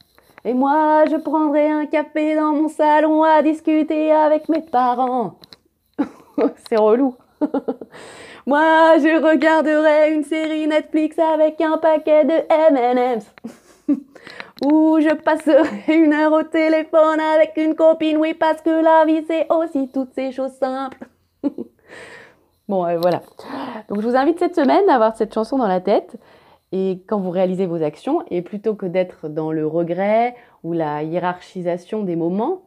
Et 0.47 0.53
moi, 0.53 1.05
je 1.11 1.17
prendrais 1.17 1.71
un 1.71 1.87
café 1.87 2.37
dans 2.37 2.53
mon 2.53 2.69
salon 2.69 3.23
à 3.23 3.41
discuter 3.43 4.13
avec 4.13 4.51
mes 4.51 4.61
parents. 4.61 5.39
C'est 6.69 6.77
relou. 6.77 7.17
moi, 8.47 8.99
je 8.99 9.23
regarderais 9.27 10.13
une 10.13 10.23
série 10.23 10.67
Netflix 10.67 11.19
avec 11.19 11.61
un 11.63 11.79
paquet 11.79 12.25
de 12.27 12.35
M&M's. 12.51 13.25
Ou 14.65 15.01
je 15.01 15.15
passerai 15.15 15.95
une 15.95 16.13
heure 16.13 16.33
au 16.33 16.43
téléphone 16.43 17.21
avec 17.21 17.55
une 17.57 17.75
copine, 17.75 18.19
oui, 18.19 18.35
parce 18.35 18.61
que 18.61 18.71
la 18.71 19.07
vie, 19.07 19.25
c'est 19.27 19.51
aussi 19.51 19.89
toutes 19.89 20.13
ces 20.15 20.31
choses 20.31 20.53
simples. 20.53 21.07
bon, 22.69 22.83
voilà. 22.99 23.23
Donc, 23.89 24.03
je 24.03 24.09
vous 24.09 24.17
invite 24.17 24.39
cette 24.39 24.55
semaine 24.55 24.89
à 24.91 24.97
avoir 24.97 25.17
cette 25.17 25.33
chanson 25.33 25.57
dans 25.57 25.67
la 25.67 25.81
tête. 25.81 26.19
Et 26.77 27.05
quand 27.07 27.21
vous 27.21 27.31
réalisez 27.31 27.67
vos 27.67 27.85
actions, 27.85 28.25
et 28.33 28.43
plutôt 28.43 28.75
que 28.75 28.85
d'être 28.85 29.29
dans 29.29 29.53
le 29.53 29.65
regret 29.65 30.35
ou 30.65 30.73
la 30.73 31.05
hiérarchisation 31.05 32.03
des 32.03 32.17
moments, 32.17 32.63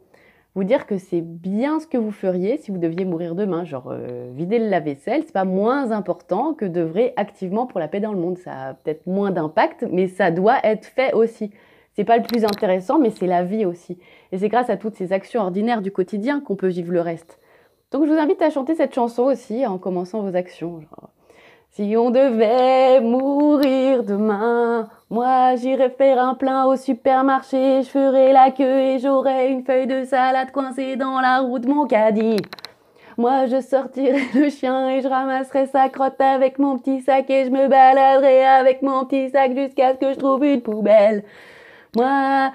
vous 0.56 0.64
dire 0.64 0.86
que 0.86 0.98
c'est 0.98 1.20
bien 1.20 1.82
ce 1.82 1.88
que 1.88 1.98
vous 1.98 2.12
feriez 2.12 2.56
si 2.56 2.72
vous 2.72 2.78
deviez 2.78 3.04
mourir 3.04 3.36
demain, 3.36 3.66
genre 3.66 3.90
euh, 3.92 4.32
vider 4.34 4.60
le 4.60 4.70
lave-vaisselle, 4.70 5.24
c'est 5.26 5.34
pas 5.34 5.44
moins 5.44 5.92
important 5.92 6.54
que 6.54 6.64
d'œuvrer 6.64 7.12
activement 7.18 7.66
pour 7.66 7.82
la 7.82 7.90
paix 7.90 8.00
dans 8.00 8.14
le 8.14 8.18
monde. 8.18 8.38
Ça 8.38 8.70
a 8.70 8.74
peut-être 8.76 9.08
moins 9.08 9.32
d'impact, 9.32 9.86
mais 9.92 10.08
ça 10.08 10.32
doit 10.32 10.60
être 10.64 10.86
fait 10.86 11.12
aussi. 11.14 11.52
C'est 11.92 12.06
pas 12.06 12.16
le 12.16 12.24
plus 12.24 12.46
intéressant, 12.46 13.00
mais 13.00 13.10
c'est 13.10 13.28
la 13.28 13.44
vie 13.44 13.66
aussi. 13.66 14.00
Et 14.32 14.38
c'est 14.38 14.48
grâce 14.48 14.70
à 14.70 14.78
toutes 14.78 14.96
ces 14.96 15.12
actions 15.12 15.42
ordinaires 15.42 15.82
du 15.82 15.92
quotidien 15.92 16.40
qu'on 16.40 16.56
peut 16.56 16.70
vivre 16.70 16.94
le 16.94 17.02
reste. 17.02 17.42
Donc 17.92 18.06
je 18.06 18.14
vous 18.14 18.18
invite 18.18 18.42
à 18.42 18.50
chanter 18.52 18.74
cette 18.74 18.96
chanson 18.96 19.24
aussi 19.24 19.68
en 19.68 19.78
commençant 19.78 20.22
vos 20.22 20.34
actions. 20.34 20.80
Si 21.78 21.96
on 21.96 22.10
devait 22.10 23.02
mourir 23.02 24.04
demain, 24.04 24.90
moi 25.12 25.56
j'irais 25.58 25.92
faire 25.92 26.18
un 26.18 26.34
plein 26.34 26.66
au 26.66 26.76
supermarché, 26.76 27.84
je 27.84 27.90
ferais 27.90 28.34
la 28.34 28.50
queue 28.50 28.80
et 28.80 28.98
j'aurais 28.98 29.52
une 29.52 29.64
feuille 29.64 29.86
de 29.86 30.04
salade 30.04 30.52
coincée 30.52 30.96
dans 30.96 31.22
la 31.22 31.42
roue 31.42 31.60
de 31.60 31.68
mon 31.68 31.86
caddie. 31.86 32.42
Moi, 33.20 33.46
je 33.46 33.62
sortirais 33.62 34.26
le 34.34 34.50
chien 34.50 34.90
et 34.90 35.02
je 35.02 35.08
ramasserais 35.08 35.68
sa 35.68 35.88
crotte 35.90 36.20
avec 36.20 36.58
mon 36.58 36.80
petit 36.80 37.02
sac 37.02 37.30
et 37.30 37.46
je 37.46 37.52
me 37.52 37.68
baladerais 37.68 38.44
avec 38.44 38.82
mon 38.82 39.06
petit 39.06 39.30
sac 39.30 39.56
jusqu'à 39.56 39.94
ce 39.94 40.00
que 40.00 40.14
je 40.14 40.18
trouve 40.18 40.44
une 40.46 40.62
poubelle. 40.62 41.26
Moi, 41.96 42.54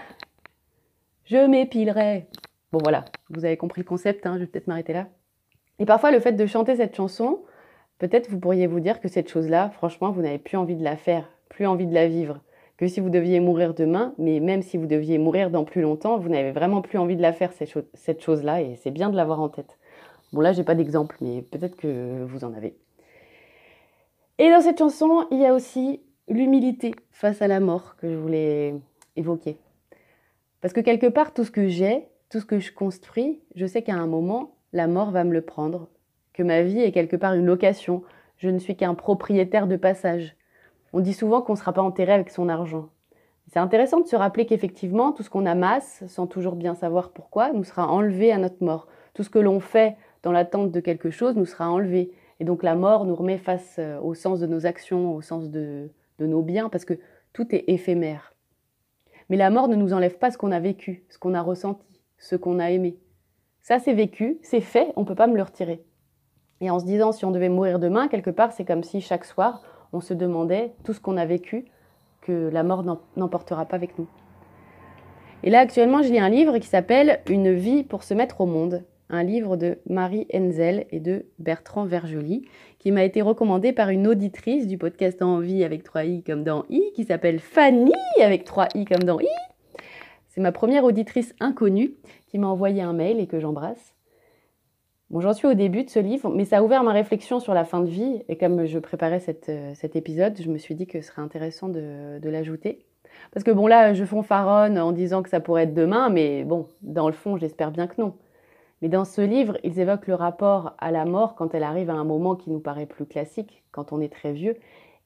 je 1.27 1.47
m'épilerais. 1.47 2.27
Bon, 2.73 2.81
voilà, 2.83 3.05
vous 3.31 3.45
avez 3.45 3.57
compris 3.57 3.83
le 3.83 3.87
concept, 3.87 4.27
hein, 4.27 4.33
je 4.35 4.41
vais 4.41 4.47
peut-être 4.47 4.67
m'arrêter 4.67 4.93
là. 4.93 5.07
Et 5.79 5.85
parfois, 5.85 6.11
le 6.11 6.19
fait 6.19 6.33
de 6.33 6.47
chanter 6.47 6.75
cette 6.75 6.97
chanson, 6.97 7.43
peut-être 8.03 8.29
vous 8.29 8.41
pourriez 8.41 8.67
vous 8.67 8.81
dire 8.81 9.01
que 9.01 9.07
cette 9.07 9.29
chose-là, 9.29 9.71
franchement, 9.71 10.11
vous 10.11 10.23
n'avez 10.23 10.39
plus 10.39 10.57
envie 10.57 10.75
de 10.75 10.83
la 10.83 10.97
faire, 10.97 11.31
plus 11.49 11.67
envie 11.67 11.87
de 11.87 11.95
la 11.95 12.09
vivre. 12.09 12.41
Que 12.77 12.89
si 12.89 12.99
vous 12.99 13.11
deviez 13.11 13.39
mourir 13.39 13.75
demain, 13.75 14.13
mais 14.19 14.41
même 14.41 14.63
si 14.63 14.77
vous 14.77 14.87
deviez 14.87 15.19
mourir 15.19 15.51
dans 15.51 15.63
plus 15.63 15.83
longtemps, 15.83 16.19
vous 16.19 16.29
n'avez 16.29 16.51
vraiment 16.51 16.83
plus 16.83 16.99
envie 16.99 17.15
de 17.15 17.23
la 17.23 17.33
faire, 17.33 17.53
cette 17.53 18.21
chose-là, 18.21 18.61
et 18.61 18.75
c'est 18.75 18.91
bien 18.91 19.09
de 19.09 19.15
l'avoir 19.15 19.41
en 19.41 19.49
tête. 19.49 19.79
Bon, 20.33 20.41
là, 20.41 20.53
j'ai 20.53 20.65
pas 20.65 20.75
d'exemple, 20.75 21.17
mais 21.21 21.43
peut-être 21.43 21.77
que 21.77 22.25
vous 22.25 22.43
en 22.43 22.53
avez. 22.55 22.77
Et 24.39 24.51
dans 24.51 24.63
cette 24.63 24.79
chanson, 24.79 25.29
il 25.31 25.39
y 25.39 25.47
a 25.47 25.55
aussi 25.55 26.01
l'humilité 26.27 26.97
face 27.13 27.41
à 27.41 27.47
la 27.47 27.61
mort 27.61 27.95
que 27.99 28.11
je 28.11 28.17
voulais 28.17 28.75
évoquer. 29.15 29.59
Parce 30.61 30.75
que 30.75 30.81
quelque 30.81 31.07
part, 31.07 31.35
tout 31.35 31.45
ce 31.45 31.53
que 31.53 31.69
j'ai, 31.69 32.09
tout 32.31 32.41
ce 32.41 32.47
que 32.47 32.59
je 32.59 32.73
construis, 32.73 33.39
je 33.55 33.67
sais 33.67 33.83
qu'à 33.83 33.95
un 33.95 34.09
moment, 34.09 34.57
la 34.73 34.89
mort 34.89 35.13
va 35.13 35.23
me 35.23 35.33
le 35.33 35.43
prendre, 35.43 35.87
que 36.33 36.43
ma 36.43 36.63
vie 36.63 36.81
est 36.81 36.93
quelque 36.93 37.17
part 37.17 37.35
une 37.35 37.47
location, 37.47 38.03
je 38.39 38.49
ne 38.49 38.59
suis 38.59 38.77
qu'un 38.77 38.95
propriétaire 38.95 39.67
de 39.67 39.77
passage. 39.77 40.37
On 40.93 41.01
dit 41.01 41.13
souvent 41.13 41.43
qu'on 41.43 41.53
ne 41.53 41.59
sera 41.59 41.73
pas 41.73 41.83
enterré 41.83 42.13
avec 42.13 42.31
son 42.31 42.49
argent. 42.49 42.89
C'est 43.49 43.59
intéressant 43.59 44.01
de 44.01 44.07
se 44.07 44.17
rappeler 44.17 44.47
qu'effectivement, 44.47 45.13
tout 45.13 45.23
ce 45.23 45.31
qu'on 45.31 45.47
amasse, 45.47 46.05
sans 46.07 46.27
toujours 46.27 46.57
bien 46.57 46.75
savoir 46.75 47.11
pourquoi, 47.11 47.53
nous 47.53 47.65
sera 47.65 47.87
enlevé 47.89 48.33
à 48.33 48.39
notre 48.39 48.65
mort. 48.65 48.89
Tout 49.15 49.23
ce 49.23 49.31
que 49.31 49.39
l'on 49.39 49.61
fait 49.61 49.97
dans 50.23 50.33
l'attente 50.33 50.71
de 50.71 50.81
quelque 50.81 51.11
chose 51.11 51.37
nous 51.37 51.45
sera 51.45 51.71
enlevé. 51.71 52.13
Et 52.41 52.45
donc 52.45 52.63
la 52.63 52.75
mort 52.75 53.05
nous 53.05 53.15
remet 53.15 53.39
face 53.39 53.77
euh, 53.79 54.01
au 54.01 54.15
sens 54.15 54.41
de 54.41 54.47
nos 54.47 54.67
actions, 54.67 55.15
au 55.15 55.21
sens 55.21 55.51
de, 55.51 55.91
nos 56.19 56.43
biens, 56.43 56.69
parce 56.69 56.85
que 56.85 56.95
tout 57.33 57.55
est 57.55 57.65
éphémère. 57.67 58.35
Mais 59.29 59.37
la 59.37 59.51
mort 59.51 59.69
ne 59.69 59.77
nous 59.77 59.93
enlève 59.93 60.19
pas 60.19 60.31
ce 60.31 60.39
qu'on 60.39 60.53
a 60.53 60.61
vécu, 60.61 61.05
ce 61.09 61.19
qu'on 61.19 61.35
a 61.35 61.43
ressenti, 61.43 62.01
ce 62.19 62.37
qu'on 62.37 62.59
a 62.59 62.71
aimé. 62.71 62.97
Ça, 63.61 63.79
c'est 63.79 63.95
vécu, 63.95 64.39
c'est 64.43 64.61
fait, 64.61 64.93
on 64.97 65.03
ne 65.03 65.07
peut 65.07 65.15
pas 65.15 65.27
me 65.27 65.37
le 65.37 65.43
retirer. 65.43 65.85
Et 66.63 66.71
en 66.71 66.79
se 66.79 66.87
disant, 66.87 67.13
si 67.13 67.27
on 67.27 67.31
devait 67.31 67.51
mourir 67.51 67.79
demain, 67.79 68.09
quelque 68.09 68.31
part, 68.31 68.53
c'est 68.53 68.65
comme 68.65 68.85
si 68.85 69.03
chaque 69.03 69.27
soir, 69.27 69.61
on 69.93 70.01
se 70.01 70.15
demandait 70.15 70.73
tout 70.85 70.95
ce 70.95 71.01
qu'on 71.01 71.19
a 71.19 71.27
vécu, 71.27 71.67
que 72.23 72.49
la 72.51 72.63
mort 72.63 72.85
n'emportera 73.17 73.67
pas 73.67 73.77
avec 73.77 73.99
nous. 73.99 74.07
Et 75.43 75.51
là, 75.51 75.59
actuellement, 75.59 76.03
je 76.03 76.11
lis 76.11 76.21
un 76.21 76.29
livre 76.29 76.59
qui 76.59 76.69
s'appelle 76.69 77.21
Une 77.29 77.53
vie 77.53 77.83
pour 77.83 78.05
se 78.05 78.15
mettre 78.15 78.41
au 78.41 78.47
monde 78.47 78.85
un 79.13 79.23
livre 79.23 79.57
de 79.57 79.79
Marie 79.87 80.27
Enzel 80.33 80.87
et 80.91 80.99
de 80.99 81.27
Bertrand 81.39 81.85
Vergely, 81.85 82.49
qui 82.79 82.91
m'a 82.91 83.05
été 83.05 83.21
recommandé 83.21 83.73
par 83.73 83.91
une 83.91 84.07
auditrice 84.07 84.67
du 84.67 84.79
podcast 84.79 85.21
Envie 85.21 85.65
avec 85.65 85.85
3 85.85 86.05
i 86.05 86.23
comme 86.23 86.45
dans 86.45 86.65
i, 86.71 86.83
qui 86.95 87.05
s'appelle 87.05 87.39
Fanny 87.39 87.93
avec 88.23 88.45
3 88.45 88.69
i 88.75 88.87
comme 88.87 89.03
dans 89.03 89.21
i. 89.21 89.29
C'est 90.29 90.41
ma 90.41 90.51
première 90.51 90.85
auditrice 90.85 91.35
inconnue 91.41 91.95
qui 92.27 92.39
m'a 92.39 92.47
envoyé 92.47 92.81
un 92.81 92.95
mail 92.95 93.21
et 93.21 93.27
que 93.27 93.39
j'embrasse. 93.39 93.92
J'en 95.15 95.35
suis 95.35 95.47
au 95.47 95.53
début 95.53 95.85
de 95.85 95.91
ce 95.91 95.99
livre, 95.99 96.31
mais 96.31 96.47
ça 96.47 96.59
a 96.59 96.63
ouvert 96.63 96.83
ma 96.85 96.93
réflexion 96.93 97.39
sur 97.39 97.53
la 97.53 97.65
fin 97.65 97.81
de 97.81 97.87
vie. 97.87 98.23
Et 98.29 98.37
comme 98.37 98.65
je 98.65 98.79
préparais 98.79 99.21
euh, 99.49 99.73
cet 99.75 99.95
épisode, 99.95 100.41
je 100.41 100.49
me 100.49 100.57
suis 100.57 100.75
dit 100.75 100.87
que 100.87 101.03
ce 101.03 101.09
serait 101.09 101.21
intéressant 101.21 101.69
de, 101.69 102.19
de 102.19 102.31
l'ajouter. 102.31 102.87
Parce 103.33 103.45
que 103.45 103.51
bon, 103.51 103.67
là, 103.67 103.93
je 103.93 104.05
fanfaronne 104.07 104.79
en 104.79 104.91
disant 104.91 105.23
que 105.23 105.29
ça 105.29 105.39
pourrait 105.41 105.65
être 105.65 105.75
demain, 105.75 106.09
mais 106.09 106.45
bon, 106.45 106.67
dans 106.81 107.09
le 107.09 107.13
fond, 107.13 107.37
j'espère 107.37 107.73
bien 107.73 107.87
que 107.87 108.01
non. 108.01 108.15
Mais 108.81 108.89
dans 108.89 109.05
ce 109.05 109.21
livre, 109.21 109.59
ils 109.65 109.79
évoquent 109.79 110.07
le 110.07 110.15
rapport 110.15 110.75
à 110.79 110.91
la 110.91 111.05
mort 111.05 111.35
quand 111.35 111.55
elle 111.55 111.63
arrive 111.63 111.91
à 111.91 111.95
un 111.95 112.05
moment 112.05 112.35
qui 112.35 112.51
nous 112.51 112.59
paraît 112.59 112.87
plus 112.87 113.05
classique, 113.05 113.63
quand 113.71 113.93
on 113.93 114.01
est 114.01 114.13
très 114.13 114.33
vieux. 114.33 114.57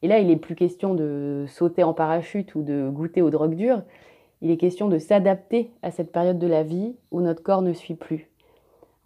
Et 0.02 0.08
là, 0.08 0.20
il 0.20 0.28
n'est 0.28 0.36
plus 0.36 0.54
question 0.54 0.94
de 0.94 1.46
sauter 1.48 1.82
en 1.82 1.94
parachute 1.94 2.54
ou 2.54 2.62
de 2.62 2.88
goûter 2.88 3.22
aux 3.22 3.30
drogues 3.30 3.56
dures. 3.56 3.82
Il 4.40 4.52
est 4.52 4.56
question 4.56 4.88
de 4.88 4.98
s'adapter 4.98 5.70
à 5.82 5.90
cette 5.90 6.12
période 6.12 6.38
de 6.38 6.46
la 6.46 6.62
vie 6.62 6.94
où 7.10 7.20
notre 7.20 7.42
corps 7.42 7.62
ne 7.62 7.72
suit 7.72 7.94
plus. 7.94 8.30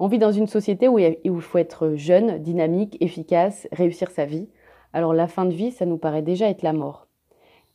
On 0.02 0.08
vit 0.08 0.18
dans 0.18 0.32
une 0.32 0.46
société 0.46 0.88
où 0.88 0.98
il 0.98 1.40
faut 1.40 1.58
être 1.58 1.92
jeune, 1.94 2.38
dynamique, 2.38 2.96
efficace, 3.00 3.68
réussir 3.70 4.10
sa 4.10 4.24
vie. 4.24 4.48
Alors 4.94 5.12
la 5.12 5.28
fin 5.28 5.44
de 5.44 5.52
vie, 5.52 5.70
ça 5.70 5.84
nous 5.84 5.98
paraît 5.98 6.22
déjà 6.22 6.48
être 6.48 6.62
la 6.62 6.72
mort. 6.72 7.06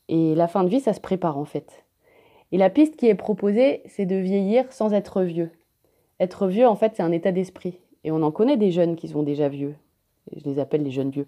Et 0.10 0.34
la 0.34 0.48
fin 0.48 0.64
de 0.64 0.70
vie, 0.70 0.80
ça 0.80 0.94
se 0.94 1.00
prépare 1.00 1.38
en 1.38 1.46
fait. 1.46 1.86
Et 2.52 2.58
la 2.58 2.72
piste 2.72 2.96
qui 2.96 3.08
est 3.08 3.16
proposée, 3.16 3.84
c'est 3.86 4.08
de 4.08 4.16
vieillir 4.16 4.72
sans 4.74 4.92
être 4.92 5.22
vieux, 5.22 5.52
être 6.20 6.48
vieux, 6.48 6.68
en 6.68 6.76
fait, 6.76 6.94
c'est 6.96 7.04
un 7.04 7.12
état 7.12 7.32
d'esprit. 7.32 7.78
Et 8.04 8.12
on 8.12 8.24
en 8.24 8.32
connaît 8.32 8.58
des 8.58 8.72
jeunes 8.72 8.96
qui 8.96 9.08
sont 9.08 9.24
déjà 9.24 9.48
vieux. 9.48 9.76
Je 10.36 10.44
les 10.50 10.58
appelle 10.58 10.84
les 10.84 10.92
jeunes 10.92 11.12
vieux. 11.12 11.28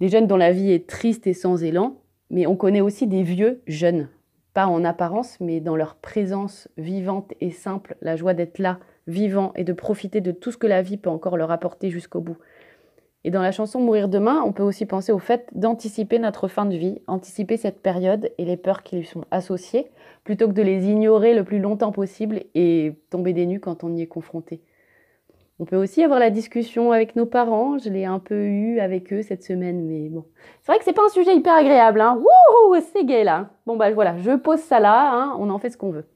Des 0.00 0.08
jeunes 0.08 0.26
dont 0.26 0.36
la 0.36 0.52
vie 0.52 0.72
est 0.72 0.86
triste 0.86 1.26
et 1.26 1.34
sans 1.34 1.62
élan, 1.62 1.96
mais 2.28 2.46
on 2.46 2.56
connaît 2.56 2.80
aussi 2.80 3.06
des 3.06 3.22
vieux 3.22 3.62
jeunes. 3.66 4.08
Pas 4.54 4.66
en 4.66 4.84
apparence, 4.84 5.38
mais 5.40 5.60
dans 5.60 5.76
leur 5.76 5.94
présence 5.94 6.68
vivante 6.76 7.32
et 7.40 7.50
simple, 7.50 7.96
la 8.02 8.16
joie 8.16 8.34
d'être 8.34 8.58
là, 8.58 8.78
vivant, 9.06 9.52
et 9.56 9.64
de 9.64 9.72
profiter 9.72 10.20
de 10.20 10.32
tout 10.32 10.52
ce 10.52 10.58
que 10.58 10.66
la 10.66 10.82
vie 10.82 10.96
peut 10.96 11.10
encore 11.10 11.36
leur 11.36 11.50
apporter 11.50 11.90
jusqu'au 11.90 12.20
bout. 12.20 12.36
Et 13.24 13.30
dans 13.30 13.42
la 13.42 13.52
chanson 13.52 13.80
Mourir 13.80 14.08
demain, 14.08 14.42
on 14.44 14.52
peut 14.52 14.62
aussi 14.62 14.84
penser 14.84 15.12
au 15.12 15.18
fait 15.18 15.48
d'anticiper 15.52 16.18
notre 16.18 16.48
fin 16.48 16.66
de 16.66 16.76
vie, 16.76 17.00
anticiper 17.06 17.56
cette 17.56 17.80
période 17.80 18.30
et 18.36 18.44
les 18.44 18.56
peurs 18.56 18.82
qui 18.82 18.96
lui 18.96 19.06
sont 19.06 19.24
associées, 19.30 19.90
plutôt 20.24 20.48
que 20.48 20.52
de 20.52 20.62
les 20.62 20.86
ignorer 20.86 21.34
le 21.34 21.44
plus 21.44 21.60
longtemps 21.60 21.92
possible 21.92 22.42
et 22.54 22.94
tomber 23.10 23.32
des 23.32 23.46
nues 23.46 23.60
quand 23.60 23.84
on 23.84 23.94
y 23.94 24.02
est 24.02 24.06
confronté. 24.06 24.60
On 25.62 25.64
peut 25.64 25.76
aussi 25.76 26.02
avoir 26.02 26.18
la 26.18 26.30
discussion 26.30 26.90
avec 26.90 27.14
nos 27.14 27.24
parents, 27.24 27.78
je 27.78 27.88
l'ai 27.88 28.04
un 28.04 28.18
peu 28.18 28.46
eu 28.46 28.80
avec 28.80 29.12
eux 29.12 29.22
cette 29.22 29.44
semaine, 29.44 29.86
mais 29.86 30.08
bon. 30.08 30.24
C'est 30.60 30.72
vrai 30.72 30.80
que 30.80 30.84
c'est 30.84 30.92
pas 30.92 31.04
un 31.06 31.08
sujet 31.08 31.36
hyper 31.36 31.54
agréable, 31.54 32.00
hein. 32.00 32.18
Wouhou, 32.18 32.82
c'est 32.92 33.04
gay 33.04 33.22
là. 33.22 33.50
Bon 33.64 33.76
bah 33.76 33.92
voilà, 33.92 34.16
je 34.18 34.32
pose 34.32 34.58
ça 34.58 34.80
là, 34.80 35.12
hein. 35.12 35.36
on 35.38 35.50
en 35.50 35.60
fait 35.60 35.70
ce 35.70 35.76
qu'on 35.76 35.92
veut. 35.92 36.08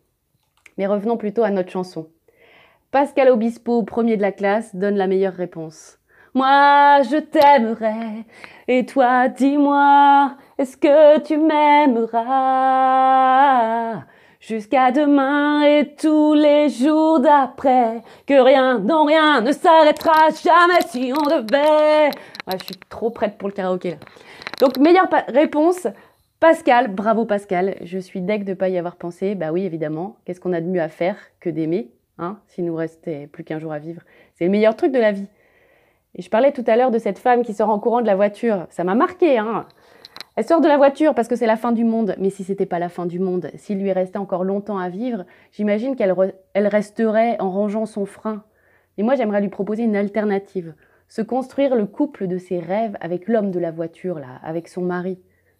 Mais 0.78 0.88
revenons 0.88 1.16
plutôt 1.16 1.44
à 1.44 1.50
notre 1.50 1.70
chanson. 1.70 2.08
Pascal 2.90 3.28
Obispo, 3.28 3.84
premier 3.84 4.16
de 4.16 4.22
la 4.22 4.32
classe, 4.32 4.74
donne 4.74 4.96
la 4.96 5.06
meilleure 5.06 5.34
réponse. 5.34 6.00
Moi, 6.34 7.02
je 7.02 7.18
t'aimerai. 7.18 8.24
Et 8.66 8.84
toi, 8.84 9.28
dis-moi, 9.28 10.38
est-ce 10.58 10.76
que 10.76 11.20
tu 11.20 11.36
m'aimeras? 11.38 12.16
Jusqu'à 14.46 14.92
demain 14.92 15.64
et 15.64 15.96
tous 15.96 16.34
les 16.34 16.68
jours 16.68 17.18
d'après, 17.18 18.02
que 18.28 18.40
rien, 18.40 18.78
non 18.78 19.04
rien 19.04 19.40
ne 19.40 19.50
s'arrêtera 19.50 20.28
jamais 20.30 20.82
si 20.86 21.12
on 21.12 21.22
devait. 21.24 22.10
je 22.52 22.64
suis 22.64 22.78
trop 22.88 23.10
prête 23.10 23.38
pour 23.38 23.48
le 23.48 23.54
karaoké 23.54 23.90
là. 23.90 23.96
Donc, 24.60 24.78
meilleure 24.78 25.08
réponse, 25.26 25.88
Pascal, 26.38 26.94
bravo 26.94 27.24
Pascal, 27.24 27.74
je 27.82 27.98
suis 27.98 28.20
deg 28.20 28.44
de 28.44 28.50
ne 28.50 28.54
pas 28.54 28.68
y 28.68 28.78
avoir 28.78 28.94
pensé. 28.94 29.34
Bah 29.34 29.50
oui, 29.50 29.64
évidemment, 29.64 30.16
qu'est-ce 30.24 30.40
qu'on 30.40 30.52
a 30.52 30.60
de 30.60 30.68
mieux 30.68 30.80
à 30.80 30.88
faire 30.88 31.16
que 31.40 31.50
d'aimer, 31.50 31.90
hein, 32.18 32.38
s'il 32.46 32.66
nous 32.66 32.76
restait 32.76 33.26
plus 33.26 33.42
qu'un 33.42 33.58
jour 33.58 33.72
à 33.72 33.80
vivre? 33.80 34.02
C'est 34.36 34.44
le 34.44 34.50
meilleur 34.50 34.76
truc 34.76 34.92
de 34.92 35.00
la 35.00 35.10
vie. 35.10 35.26
Et 36.14 36.22
je 36.22 36.30
parlais 36.30 36.52
tout 36.52 36.64
à 36.68 36.76
l'heure 36.76 36.92
de 36.92 37.00
cette 37.00 37.18
femme 37.18 37.42
qui 37.42 37.52
sort 37.52 37.70
en 37.70 37.80
courant 37.80 38.00
de 38.00 38.06
la 38.06 38.14
voiture. 38.14 38.68
Ça 38.70 38.84
m'a 38.84 38.94
marqué, 38.94 39.38
hein. 39.38 39.66
Elle 40.36 40.44
sort 40.46 40.60
de 40.60 40.68
la 40.68 40.76
voiture 40.76 41.14
parce 41.14 41.28
que 41.28 41.36
c'est 41.36 41.46
la 41.46 41.56
fin 41.56 41.72
du 41.72 41.84
monde. 41.84 42.14
Mais 42.18 42.30
si 42.30 42.44
c'était 42.44 42.66
pas 42.66 42.78
la 42.78 42.88
fin 42.88 43.06
du 43.06 43.18
monde, 43.18 43.50
s'il 43.56 43.78
lui 43.78 43.92
restait 43.92 44.18
encore 44.18 44.44
longtemps 44.44 44.78
à 44.78 44.88
vivre, 44.88 45.24
j'imagine 45.50 45.96
qu'elle 45.96 46.14
elle 46.54 46.66
resterait 46.66 47.40
en 47.40 47.50
rangeant 47.50 47.86
son 47.86 48.04
frein. 48.04 48.44
Et 48.98 49.02
moi, 49.02 49.14
j'aimerais 49.14 49.40
lui 49.40 49.48
proposer 49.48 49.82
une 49.82 49.96
alternative. 49.96 50.74
Se 51.08 51.22
construire 51.22 51.74
le 51.74 51.86
couple 51.86 52.26
de 52.26 52.38
ses 52.38 52.58
rêves 52.58 52.96
avec 53.00 53.28
l'homme 53.28 53.50
de 53.50 53.58
la 53.58 53.70
voiture, 53.70 54.18
là, 54.18 54.40
avec 54.42 54.68
son 54.68 54.82
mari. 54.82 55.18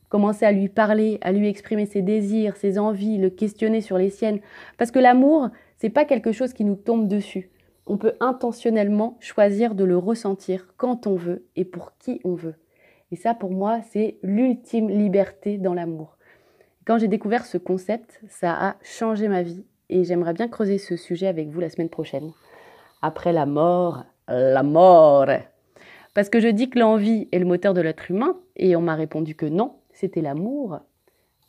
Commencer 0.09 0.45
à 0.45 0.53
lui 0.53 0.69
parler, 0.69 1.19
à 1.23 1.33
lui 1.33 1.49
exprimer 1.49 1.87
ses 1.87 2.03
désirs, 2.03 2.57
ses 2.57 2.79
envies, 2.79 3.19
le 3.19 3.31
questionner 3.31 3.81
sur 3.81 3.99
les 3.99 4.11
siennes. 4.11 4.41
Parce 4.79 4.91
que 4.91 4.99
l'amour, 4.99 5.49
c'est 5.79 5.91
pas 5.91 6.05
quelque 6.05 6.33
chose 6.33 6.53
qui 6.53 6.65
nous 6.65 6.77
tombe 6.77 7.09
dessus 7.09 7.51
on 7.87 7.97
peut 7.97 8.15
intentionnellement 8.21 9.17
choisir 9.21 9.75
de 9.75 9.85
le 9.85 9.97
ressentir 9.97 10.67
quand 10.77 11.07
on 11.07 11.15
veut 11.15 11.47
et 11.55 11.65
pour 11.65 11.97
qui 11.99 12.21
on 12.25 12.35
veut. 12.35 12.55
Et 13.13 13.17
ça, 13.17 13.35
pour 13.35 13.53
moi, 13.53 13.81
c'est 13.91 14.19
l'ultime 14.23 14.89
liberté 14.89 15.59
dans 15.59 15.75
l'amour. 15.75 16.17
Quand 16.85 16.99
j'ai 16.99 17.09
découvert 17.09 17.45
ce 17.45 17.59
concept, 17.59 18.21
ça 18.29 18.53
a 18.53 18.77
changé 18.83 19.29
ma 19.29 19.43
vie 19.43 19.65
et 19.89 20.05
j'aimerais 20.05 20.35
bien 20.35 20.49
creuser 20.49 20.79
ce 20.79 20.97
sujet 20.97 21.27
avec 21.27 21.49
vous 21.49 21.61
la 21.61 21.69
semaine 21.69 21.89
prochaine. 21.89 22.33
Après 23.03 23.33
la 23.33 23.47
mort, 23.47 24.05
la 24.29 24.63
mort. 24.63 25.27
Parce 26.15 26.29
que 26.29 26.41
je 26.41 26.49
dis 26.49 26.71
que 26.71 26.79
l'envie 26.79 27.29
est 27.31 27.39
le 27.39 27.45
moteur 27.45 27.75
de 27.75 27.81
l'être 27.81 28.11
humain 28.11 28.37
et 28.57 28.75
on 28.75 28.81
m'a 28.81 28.95
répondu 28.95 29.35
que 29.35 29.47
non, 29.47 29.77
c'était 29.93 30.23
l'amour. 30.23 30.81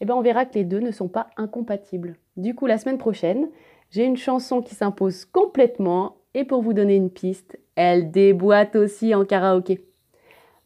eh 0.01 0.05
ben 0.05 0.13
on 0.15 0.21
verra 0.21 0.45
que 0.45 0.55
les 0.55 0.63
deux 0.63 0.79
ne 0.79 0.91
sont 0.91 1.07
pas 1.07 1.29
incompatibles. 1.37 2.17
Du 2.35 2.53
coup, 2.53 2.67
la 2.67 2.77
semaine 2.77 2.97
prochaine, 2.97 3.49
j'ai 3.89 4.03
une 4.03 4.17
chanson 4.17 4.61
qui 4.61 4.75
s'impose 4.75 5.25
complètement 5.25 6.17
et 6.33 6.43
pour 6.43 6.61
vous 6.61 6.73
donner 6.73 6.95
une 6.95 7.09
piste, 7.09 7.57
elle 7.75 8.11
déboîte 8.11 8.75
aussi 8.75 9.15
en 9.15 9.25
karaoké. 9.25 9.86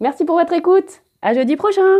Merci 0.02 0.26
pour 0.26 0.36
votre 0.36 0.54
écoute. 0.54 1.04
À 1.22 1.36
jeudi 1.36 1.56
prochain. 1.56 2.00